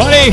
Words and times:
Bon 0.00 0.06
allez 0.06 0.32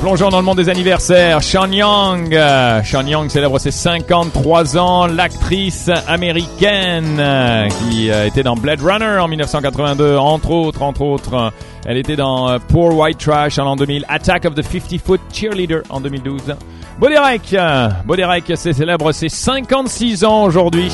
Plongeons 0.00 0.28
dans 0.28 0.40
le 0.40 0.44
monde 0.44 0.56
des 0.56 0.68
anniversaires. 0.68 1.40
Sean 1.40 1.70
Young. 1.70 2.34
Euh, 2.34 2.82
Sean 2.82 3.06
Young 3.06 3.30
célèbre 3.30 3.60
ses 3.60 3.70
53 3.70 4.76
ans. 4.76 5.06
L'actrice 5.06 5.88
américaine 6.08 7.18
euh, 7.20 7.68
qui 7.68 8.10
euh, 8.10 8.26
était 8.26 8.42
dans 8.42 8.56
Blade 8.56 8.80
Runner 8.80 9.18
en 9.20 9.28
1982, 9.28 10.16
entre 10.16 10.50
autres, 10.50 10.82
entre 10.82 11.02
autres. 11.02 11.52
Elle 11.86 11.96
était 11.96 12.16
dans 12.16 12.58
Poor 12.58 12.96
White 12.96 13.18
Trash 13.18 13.60
en 13.60 13.66
l'an 13.66 13.76
2000. 13.76 14.04
Attack 14.08 14.46
of 14.46 14.56
the 14.56 14.62
50 14.62 15.00
Foot 15.00 15.20
Cheerleader 15.32 15.82
en 15.88 16.00
2012. 16.00 16.56
Boderek. 16.98 17.56
Boderek 18.04 18.52
célèbre 18.56 19.12
ses 19.12 19.28
56 19.28 20.24
ans 20.24 20.42
aujourd'hui. 20.42 20.90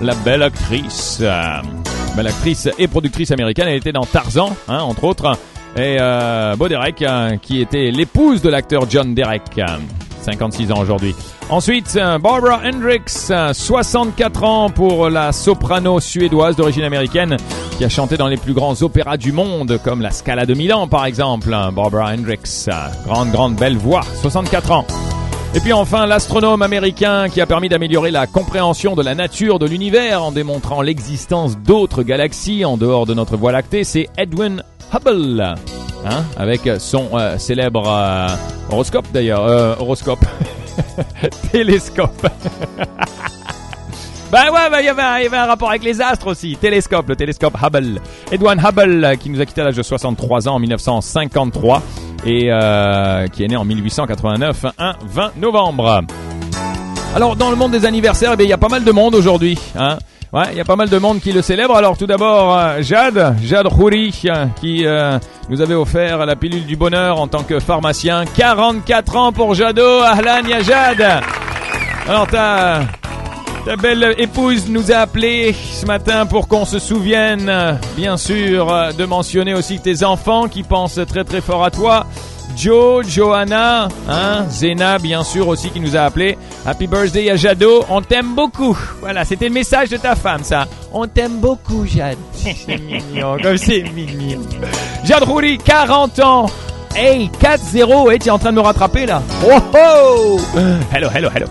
La 0.00 0.14
belle 0.14 0.44
actrice. 0.44 1.20
Belle 2.16 2.28
actrice 2.28 2.68
et 2.78 2.86
productrice 2.86 3.32
américaine. 3.32 3.66
Elle 3.66 3.78
était 3.78 3.92
dans 3.92 4.04
Tarzan, 4.04 4.56
hein, 4.68 4.78
entre 4.78 5.02
autres. 5.02 5.36
Et 5.76 5.98
euh, 6.00 6.56
Bo 6.56 6.68
Derek, 6.68 7.02
euh, 7.02 7.36
qui 7.36 7.60
était 7.60 7.90
l'épouse 7.90 8.40
de 8.40 8.48
l'acteur 8.48 8.88
John 8.88 9.14
Derek, 9.14 9.60
56 10.22 10.72
ans 10.72 10.80
aujourd'hui. 10.80 11.14
Ensuite, 11.50 11.96
euh, 11.96 12.18
Barbara 12.18 12.62
Hendricks, 12.64 13.10
64 13.10 14.42
ans 14.42 14.70
pour 14.70 15.10
la 15.10 15.32
soprano 15.32 16.00
suédoise 16.00 16.56
d'origine 16.56 16.84
américaine, 16.84 17.36
qui 17.76 17.84
a 17.84 17.90
chanté 17.90 18.16
dans 18.16 18.26
les 18.26 18.38
plus 18.38 18.54
grands 18.54 18.80
opéras 18.82 19.18
du 19.18 19.32
monde, 19.32 19.78
comme 19.84 20.00
la 20.00 20.12
Scala 20.12 20.46
de 20.46 20.54
Milan 20.54 20.88
par 20.88 21.04
exemple. 21.04 21.50
Barbara 21.50 22.14
Hendricks, 22.14 22.70
grande, 23.04 23.30
grande, 23.30 23.56
belle 23.56 23.76
voix, 23.76 24.00
64 24.22 24.70
ans. 24.70 24.86
Et 25.54 25.60
puis 25.60 25.74
enfin, 25.74 26.06
l'astronome 26.06 26.62
américain 26.62 27.28
qui 27.28 27.42
a 27.42 27.46
permis 27.46 27.68
d'améliorer 27.68 28.10
la 28.10 28.26
compréhension 28.26 28.94
de 28.94 29.02
la 29.02 29.14
nature 29.14 29.58
de 29.58 29.66
l'univers 29.66 30.22
en 30.22 30.32
démontrant 30.32 30.80
l'existence 30.80 31.58
d'autres 31.58 32.02
galaxies 32.02 32.64
en 32.64 32.78
dehors 32.78 33.04
de 33.04 33.12
notre 33.12 33.36
Voie 33.36 33.52
lactée, 33.52 33.84
c'est 33.84 34.08
Edwin 34.16 34.62
Hubble, 34.92 35.40
hein, 35.40 36.24
avec 36.36 36.68
son 36.78 37.08
euh, 37.14 37.38
célèbre 37.38 37.88
euh, 37.88 38.28
horoscope 38.70 39.06
d'ailleurs, 39.12 39.44
euh, 39.44 39.74
horoscope, 39.78 40.24
télescope. 41.52 42.26
bah 44.30 44.44
ouais, 44.52 44.70
bah, 44.70 44.80
il 44.80 44.84
y 44.84 44.88
avait 44.88 45.36
un 45.36 45.46
rapport 45.46 45.70
avec 45.70 45.82
les 45.84 46.00
astres 46.00 46.28
aussi. 46.28 46.56
Télescope, 46.56 47.08
le 47.08 47.16
télescope 47.16 47.56
Hubble. 47.62 48.00
Edwin 48.30 48.60
Hubble, 48.60 49.16
qui 49.18 49.30
nous 49.30 49.40
a 49.40 49.46
quitté 49.46 49.60
à 49.60 49.64
l'âge 49.64 49.76
de 49.76 49.82
63 49.82 50.48
ans 50.48 50.54
en 50.54 50.58
1953 50.58 51.82
et 52.24 52.50
qui 53.32 53.44
est 53.44 53.48
né 53.48 53.56
en 53.56 53.64
1889, 53.64 54.66
un 54.78 54.94
20 55.04 55.36
novembre. 55.36 56.02
Alors, 57.16 57.34
dans 57.34 57.48
le 57.50 57.56
monde 57.56 57.72
des 57.72 57.86
anniversaires, 57.86 58.34
eh 58.38 58.42
il 58.42 58.48
y 58.50 58.52
a 58.52 58.58
pas 58.58 58.68
mal 58.68 58.84
de 58.84 58.92
monde 58.92 59.14
aujourd'hui. 59.14 59.58
Hein. 59.74 59.96
Il 60.50 60.58
y 60.58 60.60
a 60.60 60.64
pas 60.64 60.76
mal 60.76 60.90
de 60.90 60.98
monde 60.98 61.20
qui 61.20 61.32
le 61.32 61.40
célèbre. 61.40 61.74
Alors 61.74 61.96
tout 61.96 62.06
d'abord, 62.06 62.54
euh, 62.54 62.82
Jade, 62.82 63.36
Jade 63.42 63.68
Khouri, 63.68 64.14
euh, 64.26 64.46
qui 64.60 64.84
euh, 64.84 65.18
nous 65.48 65.62
avait 65.62 65.74
offert 65.74 66.26
la 66.26 66.36
pilule 66.36 66.66
du 66.66 66.76
bonheur 66.76 67.18
en 67.18 67.26
tant 67.26 67.42
que 67.42 67.58
pharmacien. 67.58 68.24
44 68.36 69.16
ans 69.16 69.32
pour 69.32 69.54
Jado. 69.54 70.00
Ahlan, 70.00 70.46
ya 70.46 70.60
Jade. 70.60 71.22
Alors 72.06 72.26
ta, 72.26 72.82
belle 73.80 74.14
épouse 74.18 74.68
nous 74.68 74.92
a 74.92 74.96
appelé 74.96 75.54
ce 75.54 75.86
matin 75.86 76.26
pour 76.26 76.48
qu'on 76.48 76.66
se 76.66 76.78
souvienne, 76.78 77.78
bien 77.96 78.18
sûr, 78.18 78.92
de 78.96 79.04
mentionner 79.06 79.54
aussi 79.54 79.80
tes 79.80 80.04
enfants 80.04 80.48
qui 80.48 80.62
pensent 80.62 81.00
très 81.08 81.24
très 81.24 81.40
fort 81.40 81.64
à 81.64 81.70
toi. 81.70 82.06
Joe, 82.56 83.06
Johanna, 83.06 83.88
hein, 84.08 84.46
Zena 84.48 84.98
bien 84.98 85.22
sûr 85.22 85.46
aussi 85.46 85.70
qui 85.70 85.78
nous 85.78 85.94
a 85.94 86.00
appelé. 86.00 86.38
Happy 86.64 86.86
birthday 86.86 87.30
à 87.30 87.36
Jado, 87.36 87.84
on 87.90 88.00
t'aime 88.00 88.34
beaucoup. 88.34 88.76
Voilà, 89.00 89.24
c'était 89.26 89.48
le 89.48 89.54
message 89.54 89.90
de 89.90 89.98
ta 89.98 90.16
femme 90.16 90.42
ça. 90.42 90.66
On 90.92 91.06
t'aime 91.06 91.38
beaucoup 91.38 91.84
Jade. 91.84 92.16
c'est 92.32 92.78
mignon, 92.78 93.36
comme 93.42 93.58
c'est 93.58 93.82
mignon. 93.94 94.40
Jade 95.04 95.24
Rouli, 95.24 95.58
40 95.58 96.18
ans. 96.20 96.46
Hey, 96.94 97.30
4-0, 97.42 98.10
hey, 98.10 98.18
tu 98.18 98.28
es 98.28 98.30
en 98.30 98.38
train 98.38 98.52
de 98.52 98.56
me 98.56 98.62
rattraper 98.62 99.04
là. 99.04 99.22
Oh 99.44 99.58
oh 99.74 100.40
Hello, 100.90 101.08
hello, 101.14 101.28
hello. 101.34 101.46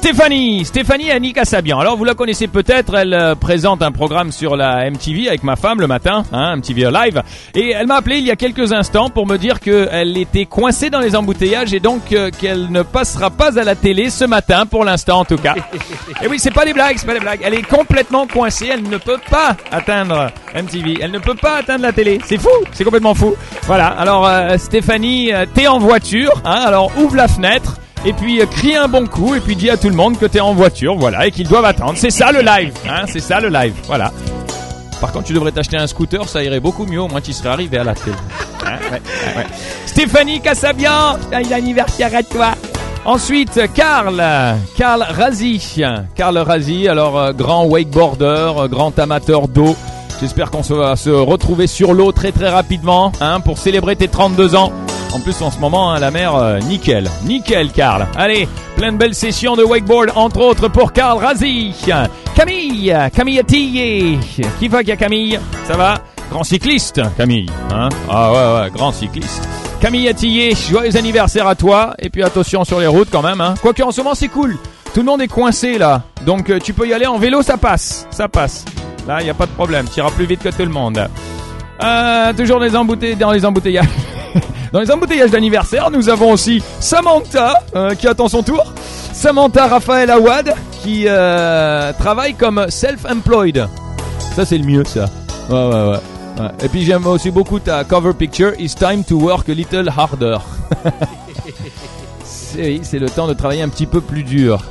Stéphanie, 0.00 0.64
Stéphanie 0.64 1.10
Annie 1.10 1.34
Kassabian. 1.34 1.78
Alors 1.78 1.98
vous 1.98 2.04
la 2.04 2.14
connaissez 2.14 2.48
peut-être, 2.48 2.94
elle 2.96 3.12
euh, 3.12 3.34
présente 3.34 3.82
un 3.82 3.92
programme 3.92 4.32
sur 4.32 4.56
la 4.56 4.90
MTV 4.90 5.28
avec 5.28 5.42
ma 5.42 5.56
femme 5.56 5.78
le 5.78 5.86
matin, 5.86 6.24
hein, 6.32 6.56
MTV 6.56 6.90
Live. 6.90 7.22
Et 7.54 7.72
elle 7.72 7.86
m'a 7.86 7.96
appelé 7.96 8.16
il 8.16 8.24
y 8.24 8.30
a 8.30 8.36
quelques 8.36 8.72
instants 8.72 9.10
pour 9.10 9.26
me 9.26 9.36
dire 9.36 9.60
qu'elle 9.60 10.16
était 10.16 10.46
coincée 10.46 10.88
dans 10.88 11.00
les 11.00 11.14
embouteillages 11.14 11.74
et 11.74 11.80
donc 11.80 12.12
euh, 12.12 12.30
qu'elle 12.30 12.72
ne 12.72 12.80
passera 12.80 13.28
pas 13.28 13.58
à 13.58 13.62
la 13.62 13.74
télé 13.74 14.08
ce 14.08 14.24
matin 14.24 14.64
pour 14.64 14.86
l'instant 14.86 15.18
en 15.18 15.26
tout 15.26 15.36
cas. 15.36 15.54
et 16.22 16.28
oui, 16.28 16.38
c'est 16.38 16.50
pas 16.50 16.64
des 16.64 16.72
blagues, 16.72 16.96
c'est 16.96 17.06
pas 17.06 17.14
des 17.14 17.20
blagues. 17.20 17.40
Elle 17.44 17.54
est 17.54 17.68
complètement 17.68 18.26
coincée, 18.26 18.70
elle 18.72 18.84
ne 18.84 18.96
peut 18.96 19.20
pas 19.30 19.54
atteindre 19.70 20.30
MTV, 20.54 20.96
elle 21.02 21.10
ne 21.10 21.18
peut 21.18 21.34
pas 21.34 21.58
atteindre 21.58 21.82
la 21.82 21.92
télé. 21.92 22.20
C'est 22.24 22.38
fou, 22.38 22.48
c'est 22.72 22.84
complètement 22.84 23.14
fou. 23.14 23.34
Voilà. 23.64 23.88
Alors 23.88 24.26
euh, 24.26 24.56
Stéphanie, 24.56 25.30
t'es 25.52 25.66
en 25.66 25.78
voiture, 25.78 26.40
hein, 26.46 26.62
alors 26.64 26.90
ouvre 26.96 27.16
la 27.16 27.28
fenêtre 27.28 27.76
et 28.04 28.12
puis 28.12 28.40
euh, 28.40 28.46
crie 28.46 28.76
un 28.76 28.88
bon 28.88 29.06
coup 29.06 29.34
et 29.34 29.40
puis 29.40 29.56
dis 29.56 29.70
à 29.70 29.76
tout 29.76 29.88
le 29.88 29.94
monde 29.94 30.18
que 30.18 30.26
t'es 30.26 30.40
en 30.40 30.54
voiture, 30.54 30.96
voilà, 30.96 31.26
et 31.26 31.30
qu'ils 31.30 31.48
doivent 31.48 31.64
attendre. 31.64 31.94
C'est 31.96 32.10
ça 32.10 32.32
le 32.32 32.40
live, 32.40 32.72
hein, 32.88 33.04
c'est 33.06 33.20
ça 33.20 33.40
le 33.40 33.48
live, 33.48 33.74
voilà. 33.86 34.12
Par 35.00 35.12
contre, 35.12 35.26
tu 35.26 35.32
devrais 35.32 35.52
t'acheter 35.52 35.76
un 35.76 35.86
scooter, 35.86 36.28
ça 36.28 36.42
irait 36.42 36.60
beaucoup 36.60 36.84
mieux, 36.84 37.00
au 37.00 37.08
moins 37.08 37.20
tu 37.20 37.32
serais 37.32 37.48
arrivé 37.48 37.78
à 37.78 37.84
la 37.84 37.94
télé. 37.94 38.16
Hein, 38.66 38.76
ouais, 38.92 39.00
ouais, 39.36 39.46
Stéphanie 39.86 40.40
Cassabian, 40.40 41.18
un 41.32 41.52
anniversaire 41.52 42.14
à 42.14 42.22
toi. 42.22 42.54
Ensuite, 43.04 43.58
Karl, 43.74 44.22
Karl 44.76 45.02
Razi. 45.02 45.82
Karl 46.14 46.36
Razi, 46.36 46.86
alors 46.86 47.18
euh, 47.18 47.32
grand 47.32 47.64
wakeboarder, 47.64 48.52
euh, 48.58 48.68
grand 48.68 48.98
amateur 48.98 49.48
d'eau. 49.48 49.74
J'espère 50.20 50.50
qu'on 50.50 50.60
va 50.60 50.96
se 50.96 51.08
retrouver 51.08 51.66
sur 51.66 51.94
l'eau 51.94 52.12
très 52.12 52.30
très 52.30 52.50
rapidement 52.50 53.10
hein, 53.22 53.40
pour 53.40 53.56
célébrer 53.56 53.96
tes 53.96 54.08
32 54.08 54.54
ans. 54.54 54.70
En 55.12 55.18
plus, 55.18 55.42
en 55.42 55.50
ce 55.50 55.58
moment, 55.58 55.92
hein, 55.92 55.98
la 55.98 56.10
mer, 56.10 56.34
euh, 56.36 56.60
nickel. 56.60 57.10
Nickel, 57.24 57.72
Karl. 57.72 58.06
Allez, 58.16 58.48
plein 58.76 58.92
de 58.92 58.96
belles 58.96 59.14
sessions 59.14 59.56
de 59.56 59.64
wakeboard, 59.64 60.12
entre 60.14 60.40
autres 60.40 60.68
pour 60.68 60.92
Karl 60.92 61.18
Razi. 61.18 61.74
Camille, 62.36 62.96
Camille. 63.14 64.20
Qui 64.58 64.68
va 64.68 64.78
qu'il 64.80 64.88
y 64.88 64.92
a 64.92 64.96
Camille? 64.96 65.40
Ça 65.66 65.76
va? 65.76 65.98
Grand 66.30 66.44
cycliste, 66.44 67.02
Camille. 67.16 67.50
Hein? 67.72 67.88
Ah 68.08 68.30
ouais, 68.32 68.62
ouais, 68.62 68.70
grand 68.70 68.92
cycliste. 68.92 69.48
Camille 69.80 70.12
joyeux 70.70 70.96
anniversaire 70.96 71.48
à 71.48 71.56
toi. 71.56 71.94
Et 71.98 72.08
puis 72.08 72.22
attention 72.22 72.64
sur 72.64 72.78
les 72.78 72.86
routes 72.86 73.08
quand 73.10 73.22
même. 73.22 73.40
Hein. 73.40 73.54
Quoique 73.60 73.82
en 73.82 73.90
ce 73.90 74.00
moment, 74.00 74.14
c'est 74.14 74.28
cool. 74.28 74.58
Tout 74.94 75.00
le 75.00 75.06
monde 75.06 75.22
est 75.22 75.28
coincé 75.28 75.78
là. 75.78 76.02
Donc 76.24 76.50
euh, 76.50 76.58
tu 76.62 76.72
peux 76.72 76.86
y 76.86 76.92
aller 76.92 77.06
en 77.06 77.18
vélo, 77.18 77.42
ça 77.42 77.56
passe. 77.56 78.06
Ça 78.10 78.28
passe. 78.28 78.64
Là, 79.08 79.20
il 79.20 79.24
n'y 79.24 79.30
a 79.30 79.34
pas 79.34 79.46
de 79.46 79.52
problème. 79.52 79.86
Tu 79.92 79.98
iras 79.98 80.10
plus 80.10 80.26
vite 80.26 80.42
que 80.42 80.50
tout 80.50 80.62
le 80.62 80.68
monde. 80.68 81.08
Euh, 81.82 82.32
toujours 82.34 82.60
des 82.60 82.76
embouteilles, 82.76 83.16
dans 83.16 83.32
les 83.32 83.44
embouteillages. 83.44 83.86
Dans 84.72 84.80
les 84.80 84.90
embouteillages 84.90 85.32
d'anniversaire, 85.32 85.90
nous 85.90 86.08
avons 86.08 86.30
aussi 86.30 86.62
Samantha 86.78 87.54
euh, 87.74 87.94
qui 87.94 88.06
attend 88.06 88.28
son 88.28 88.42
tour. 88.42 88.72
Samantha 89.12 89.66
Raphaël 89.66 90.10
Awad 90.10 90.54
qui 90.82 91.04
euh, 91.06 91.92
travaille 91.98 92.34
comme 92.34 92.66
self-employed. 92.68 93.66
Ça 94.36 94.44
c'est 94.44 94.58
le 94.58 94.64
mieux 94.64 94.84
ça. 94.84 95.06
Ouais 95.48 95.66
ouais 95.66 95.90
ouais. 95.90 96.48
Et 96.62 96.68
puis 96.68 96.84
j'aime 96.84 97.06
aussi 97.06 97.32
beaucoup 97.32 97.58
ta 97.58 97.82
cover 97.82 98.14
picture. 98.14 98.52
It's 98.58 98.76
time 98.76 99.02
to 99.04 99.16
work 99.16 99.48
a 99.48 99.54
little 99.54 99.90
harder. 99.94 100.38
c'est 102.24 102.98
le 102.98 103.08
temps 103.10 103.26
de 103.26 103.34
travailler 103.34 103.62
un 103.62 103.68
petit 103.68 103.86
peu 103.86 104.00
plus 104.00 104.22
dur. 104.22 104.62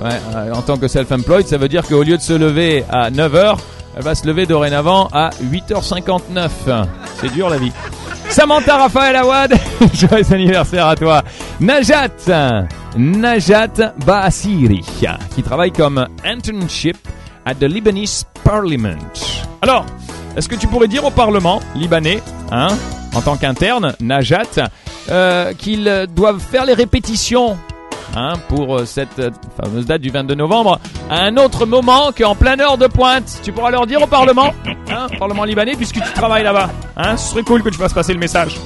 En 0.53 0.61
tant 0.61 0.77
que 0.77 0.87
self-employed, 0.87 1.45
ça 1.47 1.57
veut 1.57 1.67
dire 1.67 1.85
qu'au 1.85 2.03
lieu 2.03 2.17
de 2.17 2.21
se 2.21 2.33
lever 2.33 2.85
à 2.89 3.11
9h, 3.11 3.57
elle 3.97 4.03
va 4.03 4.15
se 4.15 4.25
lever 4.25 4.45
dorénavant 4.45 5.09
à 5.11 5.29
8h59. 5.43 6.49
C'est 7.19 7.33
dur 7.33 7.49
la 7.49 7.57
vie. 7.57 7.71
Samantha 8.29 8.77
Raphaël 8.77 9.15
Awad, 9.15 9.53
joyeux 9.93 10.33
anniversaire 10.33 10.87
à 10.87 10.95
toi. 10.95 11.23
Najat, 11.59 12.61
Najat 12.95 13.93
Baasiri, 14.05 14.81
qui 15.35 15.43
travaille 15.43 15.71
comme 15.71 16.07
internship 16.23 16.97
at 17.45 17.55
the 17.55 17.63
Lebanese 17.63 18.25
Parliament. 18.43 18.97
Alors, 19.61 19.85
est-ce 20.37 20.47
que 20.47 20.55
tu 20.55 20.67
pourrais 20.67 20.87
dire 20.87 21.03
au 21.03 21.11
Parlement 21.11 21.59
libanais, 21.75 22.21
hein, 22.51 22.69
en 23.15 23.21
tant 23.21 23.35
qu'interne, 23.35 23.95
Najat, 23.99 24.69
euh, 25.09 25.53
qu'ils 25.53 26.05
doivent 26.15 26.39
faire 26.39 26.65
les 26.65 26.73
répétitions 26.75 27.57
Hein, 28.15 28.33
pour 28.47 28.75
euh, 28.75 28.85
cette 28.85 29.19
euh, 29.19 29.29
fameuse 29.61 29.85
date 29.85 30.01
du 30.01 30.09
22 30.09 30.33
novembre, 30.33 30.79
à 31.11 31.21
un 31.21 31.37
autre 31.37 31.67
moment 31.67 32.11
qu'en 32.11 32.33
pleine 32.33 32.59
heure 32.59 32.77
de 32.77 32.87
pointe. 32.87 33.39
Tu 33.43 33.51
pourras 33.51 33.69
leur 33.69 33.85
dire 33.85 34.01
au 34.01 34.07
Parlement, 34.07 34.51
hein, 34.89 35.07
Parlement 35.19 35.43
libanais, 35.43 35.75
puisque 35.75 36.01
tu 36.01 36.13
travailles 36.15 36.43
là-bas. 36.43 36.69
Hein, 36.97 37.17
ce 37.17 37.31
serait 37.31 37.43
cool 37.43 37.61
que 37.61 37.69
tu 37.69 37.77
fasses 37.77 37.93
passer 37.93 38.13
le 38.13 38.19
message. 38.19 38.57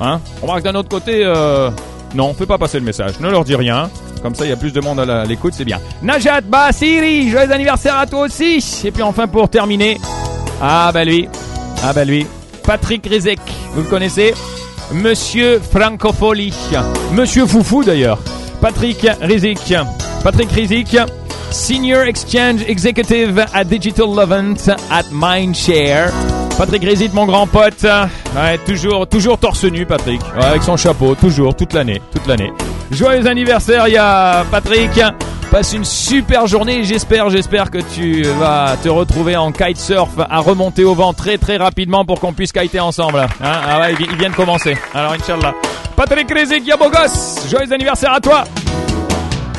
Hein, 0.00 0.20
on 0.42 0.46
remarque 0.46 0.64
d'un 0.64 0.74
autre 0.74 0.90
côté, 0.90 1.22
euh, 1.24 1.70
non, 2.14 2.34
fais 2.34 2.44
pas 2.44 2.58
passer 2.58 2.78
le 2.78 2.84
message. 2.84 3.18
Ne 3.18 3.30
leur 3.30 3.44
dis 3.44 3.56
rien. 3.56 3.88
Comme 4.22 4.34
ça, 4.34 4.44
il 4.44 4.50
y 4.50 4.52
a 4.52 4.56
plus 4.56 4.72
de 4.72 4.80
monde 4.80 5.00
à 5.00 5.24
l'écoute, 5.24 5.54
c'est 5.56 5.64
bien. 5.64 5.80
Najat 6.02 6.42
Basiri, 6.42 7.30
joyeux 7.30 7.50
anniversaire 7.50 7.98
à 7.98 8.06
toi 8.06 8.20
aussi. 8.20 8.62
Et 8.84 8.90
puis 8.90 9.02
enfin, 9.02 9.26
pour 9.26 9.48
terminer, 9.48 9.98
ah 10.60 10.90
bah 10.92 11.04
lui, 11.04 11.28
ah 11.82 11.92
bah 11.92 12.04
lui, 12.04 12.26
Patrick 12.62 13.06
Rizek, 13.06 13.40
vous 13.72 13.82
le 13.82 13.88
connaissez 13.88 14.34
Monsieur 14.92 15.58
Francofoli, 15.58 16.52
Monsieur 17.12 17.46
Foufou 17.46 17.82
d'ailleurs. 17.82 18.18
Patrick 18.62 19.04
Rizik. 19.20 19.74
Patrick 20.22 20.52
Rizik, 20.52 20.96
Senior 21.50 22.06
Exchange 22.06 22.62
Executive 22.68 23.44
at 23.52 23.64
Digital 23.64 24.06
Levant 24.06 24.68
at 24.88 25.10
Mindshare. 25.10 26.12
Patrick 26.56 26.84
Résit, 26.84 27.12
mon 27.12 27.26
grand 27.26 27.48
pote. 27.48 27.84
Toujours, 29.10 29.38
torse 29.38 29.64
nu, 29.64 29.84
Patrick. 29.84 30.20
Avec 30.40 30.62
son 30.62 30.76
chapeau, 30.76 31.16
toujours, 31.16 31.56
toute 31.56 31.72
l'année, 31.72 32.00
toute 32.12 32.28
l'année. 32.28 32.52
Joyeux 32.92 33.26
anniversaire, 33.26 33.88
il 33.88 34.00
Patrick. 34.52 34.92
Passe 35.52 35.74
une 35.74 35.84
super 35.84 36.46
journée. 36.46 36.82
J'espère, 36.82 37.28
j'espère 37.28 37.70
que 37.70 37.76
tu 37.94 38.22
vas 38.22 38.74
te 38.82 38.88
retrouver 38.88 39.36
en 39.36 39.52
kitesurf 39.52 40.08
à 40.18 40.38
remonter 40.38 40.82
au 40.82 40.94
vent 40.94 41.12
très 41.12 41.36
très 41.36 41.58
rapidement 41.58 42.06
pour 42.06 42.20
qu'on 42.20 42.32
puisse 42.32 42.52
kiter 42.52 42.80
ensemble. 42.80 43.18
Hein 43.18 43.28
ah 43.42 43.80
ouais, 43.80 43.94
il 44.00 44.16
vient 44.16 44.30
de 44.30 44.34
commencer. 44.34 44.78
Alors, 44.94 45.12
Inch'Allah. 45.12 45.54
Patrick 45.94 46.32
Rézik, 46.32 46.66
Yabogos, 46.66 47.50
joyeux 47.50 47.70
anniversaire 47.70 48.14
à 48.14 48.20
toi. 48.20 48.44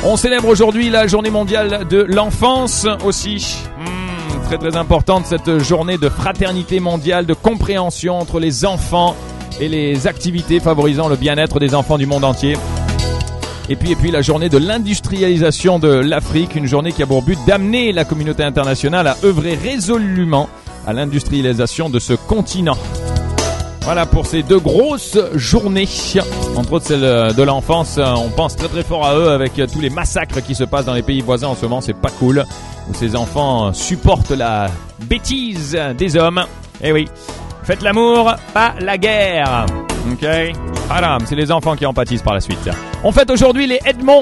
On 0.04 0.18
célèbre 0.18 0.48
aujourd'hui 0.48 0.90
la 0.90 1.06
journée 1.06 1.30
mondiale 1.30 1.88
de 1.88 2.02
l'enfance 2.02 2.88
aussi. 3.06 3.56
Hmm, 3.78 4.48
très 4.48 4.58
très 4.58 4.76
importante 4.76 5.28
cette 5.28 5.60
journée 5.60 6.00
de 6.00 6.10
fraternité 6.10 6.80
mondiale, 6.80 7.28
de 7.28 7.36
compréhension 7.36 8.18
entre 8.18 8.40
les 8.40 8.66
enfants 8.66 9.16
et 9.62 9.68
les 9.68 10.08
activités 10.08 10.60
favorisant 10.60 11.08
le 11.08 11.18
bien-être 11.18 11.60
des 11.60 11.76
enfants 11.76 12.00
du 12.00 12.08
monde 12.08 12.24
entier. 12.24 12.56
Et 13.70 13.76
puis, 13.76 13.92
et 13.92 13.96
puis 13.96 14.12
la 14.12 14.22
journée 14.22 14.50
de 14.50 14.58
l'industrialisation 14.58 15.80
de 15.80 15.88
l'Afrique, 15.88 16.56
une 16.56 16.68
journée 16.68 16.92
qui 16.92 17.02
a 17.02 17.08
pour 17.08 17.22
but 17.24 17.40
d'amener 17.48 17.94
la 17.94 18.04
communauté 18.04 18.44
internationale 18.44 19.08
à 19.08 19.16
œuvrer 19.24 19.56
résolument 19.56 20.50
à 20.86 20.92
l'industrialisation 20.92 21.90
de 21.90 22.00
ce 22.00 22.14
continent. 22.14 22.78
Voilà 23.82 24.06
pour 24.06 24.26
ces 24.26 24.44
deux 24.44 24.60
grosses 24.60 25.18
journées. 25.36 25.88
Entre 26.56 26.74
autres 26.74 26.86
celle 26.88 27.02
de 27.02 27.44
l'enfance, 27.44 28.00
on 28.00 28.30
pense 28.30 28.56
très 28.56 28.68
très 28.68 28.84
fort 28.84 29.06
à 29.06 29.16
eux 29.16 29.30
avec 29.30 29.54
tous 29.72 29.82
les 29.82 29.90
massacres 29.90 30.42
qui 30.42 30.56
se 30.56 30.64
passent 30.64 30.86
dans 30.86 30.94
les 30.94 31.02
pays 31.02 31.22
voisins 31.22 31.48
en 31.48 31.56
ce 31.56 31.64
moment, 31.64 31.82
c'est 31.82 31.94
pas 31.94 32.10
cool. 32.10 32.46
Où 32.90 32.94
ces 32.94 33.16
enfants 33.16 33.74
supportent 33.74 34.32
la 34.32 34.68
bêtise 35.08 35.78
des 35.98 36.18
hommes. 36.18 36.44
Eh 36.82 36.92
oui, 36.92 37.08
faites 37.64 37.82
l'amour, 37.82 38.34
pas 38.54 38.74
la 38.80 38.98
guerre. 38.98 39.66
Ok 40.12 40.26
Haram, 40.94 41.24
c'est 41.26 41.36
les 41.36 41.52
enfants 41.52 41.76
qui 41.76 41.88
en 41.88 41.94
pâtissent 41.94 42.22
par 42.22 42.36
la 42.36 42.40
suite. 42.40 42.70
On 43.04 43.12
fête 43.12 43.32
aujourd'hui 43.32 43.66
les 43.66 43.80
Edmond 43.84 44.22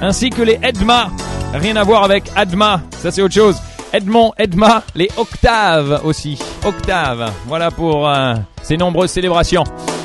ainsi 0.00 0.30
que 0.30 0.42
les 0.42 0.60
Edma. 0.62 1.08
Rien 1.52 1.74
à 1.74 1.82
voir 1.82 2.04
avec 2.04 2.24
Adma, 2.36 2.82
ça 2.92 3.10
c'est 3.10 3.20
autre 3.20 3.34
chose. 3.34 3.56
Edmond, 3.92 4.32
Edma, 4.38 4.84
les 4.94 5.08
octaves 5.16 6.00
aussi. 6.04 6.38
Octaves. 6.64 7.32
Voilà 7.46 7.72
pour 7.72 8.08
euh, 8.08 8.34
ces 8.62 8.76
nombreuses 8.76 9.10
célébrations. 9.10 9.64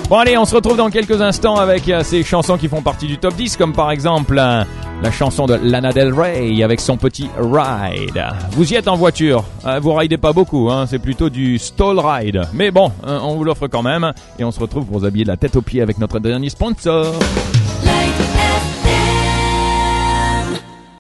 Bon 0.09 0.17
allez, 0.17 0.35
on 0.35 0.45
se 0.45 0.56
retrouve 0.56 0.77
dans 0.77 0.89
quelques 0.89 1.21
instants 1.21 1.57
avec 1.57 1.88
euh, 1.89 2.03
ces 2.03 2.23
chansons 2.23 2.57
qui 2.57 2.67
font 2.67 2.81
partie 2.81 3.06
du 3.06 3.19
top 3.19 3.35
10, 3.35 3.57
comme 3.57 3.73
par 3.73 3.91
exemple 3.91 4.38
euh, 4.39 4.63
la 5.01 5.11
chanson 5.11 5.45
de 5.45 5.53
Lana 5.53 5.93
Del 5.93 6.13
Rey 6.13 6.61
avec 6.63 6.79
son 6.79 6.97
petit 6.97 7.29
ride. 7.37 8.21
Vous 8.51 8.73
y 8.73 8.75
êtes 8.75 8.87
en 8.87 8.95
voiture, 8.95 9.45
vous 9.81 9.93
ridez 9.93 10.17
pas 10.17 10.33
beaucoup, 10.33 10.69
hein, 10.69 10.85
c'est 10.87 10.99
plutôt 10.99 11.29
du 11.29 11.57
stall 11.57 11.99
ride. 11.99 12.41
Mais 12.53 12.71
bon, 12.71 12.91
on 13.03 13.35
vous 13.35 13.43
l'offre 13.43 13.67
quand 13.67 13.83
même, 13.83 14.11
et 14.37 14.43
on 14.43 14.51
se 14.51 14.59
retrouve 14.59 14.85
pour 14.85 14.99
vous 14.99 15.05
habiller 15.05 15.23
de 15.23 15.29
la 15.29 15.37
tête 15.37 15.55
aux 15.55 15.61
pieds 15.61 15.81
avec 15.81 15.99
notre 15.99 16.19
dernier 16.19 16.49
sponsor. 16.49 17.13